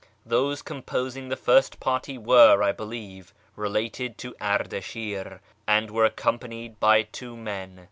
[0.25, 6.79] Those composing the first party were, I believe, related to Ardashir, and were ac companied
[6.79, 7.79] by two men.